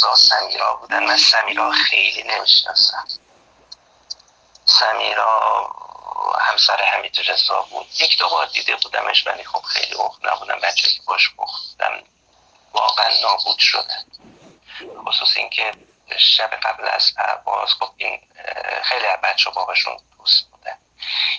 [0.00, 1.04] سمیرا بودن.
[1.04, 3.08] من سمیرا خیلی نمی‌شناسم.
[4.64, 5.70] سمیرا
[6.40, 7.86] همسر حمید رضا بود.
[8.00, 12.02] یک دو بار دیده بودمش ولی خب خیلی اوخ نبودم بچه که باش بودم
[12.72, 14.04] واقعا نابود شده
[15.06, 15.72] خصوص اینکه
[16.18, 18.20] شب قبل از پرواز خب این
[18.82, 20.78] خیلی بچه باباشون دوست بوده.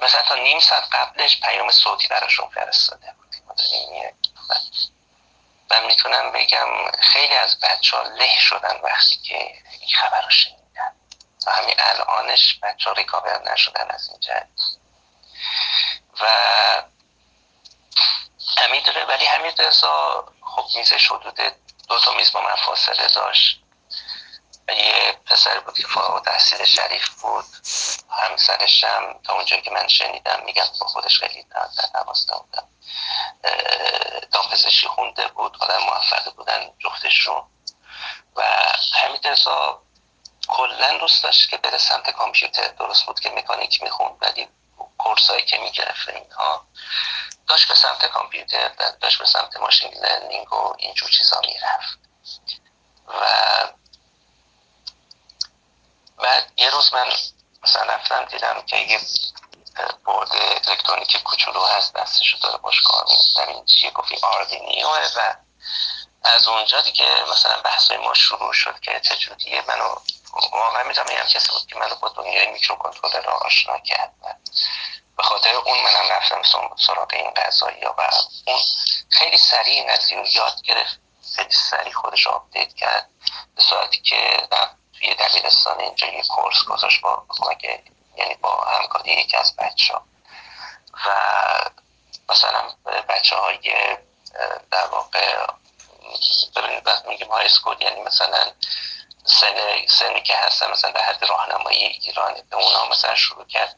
[0.00, 3.54] مثلا تا نیم ساعت قبلش پیام صوتی براشون فرستاده بود.
[5.70, 9.38] من می‌تونم بگم خیلی از بچه ها له شدن وقتی که
[9.80, 10.92] این خبر رو شنیدن.
[11.46, 14.48] و همین الانش بچه ها ریکاور نشدن از این جهت.
[16.20, 16.26] و
[18.56, 21.36] حمید ولی حمید رضا خب میزش حدود
[21.88, 23.59] دو تا میز با من فاصله داشت.
[24.72, 27.44] یه پسر بود که فارغ تحصیل شریف بود.
[28.10, 31.46] همسرش هم تا اونجایی که من شنیدم میگم با خودش خیلی
[31.94, 32.68] نواز بودم
[34.32, 37.42] دامپزشی خونده بود آدم موفق بودن جفتشون.
[38.36, 38.42] و
[38.92, 39.82] حمید رضا
[40.48, 42.68] کلا دوست داشت که بره سمت کامپیوتر.
[42.68, 44.48] درست بود که مکانیک می‌خوند ولی
[44.98, 46.66] کورسایی که می‌گرفت اینها
[47.48, 48.68] داشت به سمت کامپیوتر
[49.00, 51.98] داشت به سمت ماشین لرنینگ و اینجور چیزا می‌رفت.
[53.08, 53.24] و
[56.22, 57.12] بعد یه روز من
[57.62, 59.00] مثلا رفتم دیدم که یه
[60.04, 60.30] board
[60.68, 65.34] الکترونیکی کوچولو هست دستشو داره باش کار می‌کنم چیه؟ گفتی Arduino ه و
[66.22, 69.64] از اونجا دیگه مثلا بحث ما شروع شد که چجوریه.
[69.68, 69.94] منو
[70.52, 74.14] واقعا می‌تونم بگم کسی بود که منو با دنیای microcontroller را آشنا کرد
[75.16, 76.42] به خاطر اون منم رفتم
[76.86, 77.94] سراغ این قضایا و
[78.46, 78.60] اون
[79.10, 80.98] خیلی سریع این یاد گرفت.
[81.36, 83.10] خیلی سریع خودش آپدیت کرد.
[83.56, 84.48] به صورتی که
[85.00, 87.64] توی دبیرستان اینجا یه کورس گذاشت با کمک
[88.16, 90.02] یعنی با همکاری یکی از بچه ها
[91.06, 91.10] و
[92.28, 92.68] مثلا
[93.08, 93.58] بچه های
[94.70, 95.46] در واقع
[96.84, 98.52] وقت میگیم های اسکول یعنی مثلا
[99.24, 103.76] سن سنی که هستن مثلا در حد راهنمایی ایرانی به اونا مثلا شروع کرد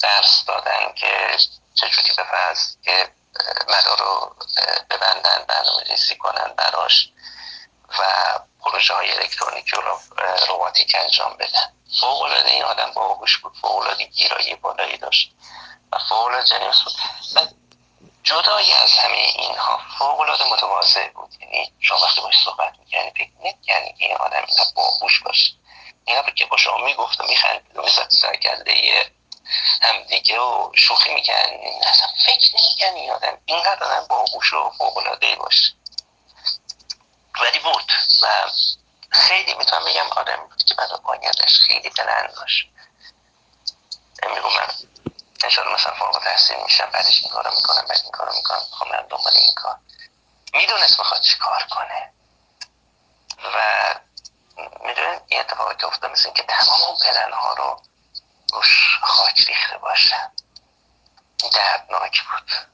[0.00, 1.36] درس دادن که
[1.74, 2.24] چجوری به
[2.84, 3.08] که
[3.68, 4.36] مدار رو
[4.90, 7.10] ببندن برنامه ریزی کنن براش.
[7.98, 8.04] و
[8.60, 9.98] پروژه های الکترونیکی رو
[10.48, 11.72] روباتیک انجام بدن.
[12.00, 15.32] فوق این آدم باهوش بود فوق العاده گیرایی بالایی داشت.
[15.92, 16.94] و فوق العاده جنیس بود.
[17.34, 17.40] و
[18.22, 21.30] جدای از همه اینها فوق العاده متواضع بود.
[21.40, 25.52] یعنی شما وقتی باش صحبت می‌کنی فکر یعنی این آدم اینقدر باهوش باشه.
[26.04, 29.10] اینا که با شما می‌گفت و میخند می‌زد سرگرده
[29.82, 31.32] هم دیگه و شوخی میکن
[31.86, 35.74] اصلا فکر نمیکن این آدم اینقدر آدم باهوش و فوق العاده باشه.
[38.22, 38.26] و
[39.10, 42.68] خیلی می‌تونم بگم آدم بود که بعد پایندش خیلی بلند داشت
[44.34, 44.74] میگو من
[45.44, 48.58] انشاءالله مثلا فارغ تحصیل میشم بعدش این کارو می‌کنم بعد این کارو می‌کنم.
[48.70, 49.78] می‌خوام من دنبال این کار.
[50.54, 52.12] می‌دونست می‌خواد چی کار کنه.
[53.54, 53.58] و
[54.84, 57.82] می‌دونید این اتفاقی که افتاد مثل که تمام اون پلن ها رو
[58.52, 60.30] روش خاک ریخته باشن
[61.52, 62.73] دردناک بود.